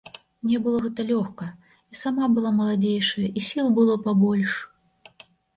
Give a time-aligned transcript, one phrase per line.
[0.45, 1.49] Мне было гэта лёгка,
[1.93, 4.53] і сама была маладзейшая, і сіл было пабольш.